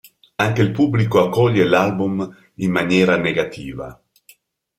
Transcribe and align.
Anche 0.37 0.63
il 0.63 0.71
pubblico 0.71 1.19
accoglie 1.23 1.63
l'album 1.63 2.27
in 2.55 2.71
maniera 2.71 3.17
negativa. 3.17 4.03